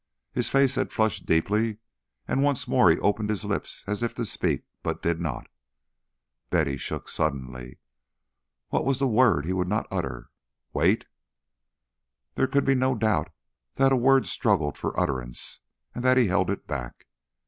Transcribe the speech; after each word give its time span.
His 0.31 0.49
face 0.49 0.73
had 0.73 0.91
flushed 0.91 1.27
deeply, 1.27 1.77
and 2.27 2.41
once 2.41 2.67
more 2.67 2.89
he 2.89 2.97
opened 2.97 3.29
his 3.29 3.45
lips 3.45 3.83
as 3.85 4.01
if 4.01 4.15
to 4.15 4.25
speak, 4.25 4.63
but 4.81 5.03
did 5.03 5.21
not. 5.21 5.45
Betty 6.49 6.75
shook 6.75 7.07
suddenly. 7.07 7.77
Was 8.71 8.97
the 8.97 9.07
word 9.07 9.45
he 9.45 9.53
would 9.53 9.67
not 9.67 9.85
utter 9.91 10.31
"Wait"? 10.73 11.05
There 12.33 12.47
could 12.47 12.65
be 12.65 12.73
no 12.73 12.95
doubt 12.95 13.27
that 13.75 13.91
a 13.91 13.95
word 13.95 14.25
struggled 14.25 14.75
for 14.75 14.99
utterance, 14.99 15.61
and 15.93 16.03
that 16.03 16.17
he 16.17 16.25
held 16.25 16.49
it 16.49 16.65
back. 16.65 17.05